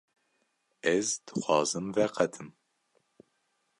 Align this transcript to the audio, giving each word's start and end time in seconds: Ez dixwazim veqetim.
Ez 0.93 1.05
dixwazim 1.27 1.87
veqetim. 1.99 2.49